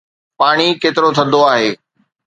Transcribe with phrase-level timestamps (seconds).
[0.39, 1.69] پاڻي ڪيترو ٿڌو آهي؟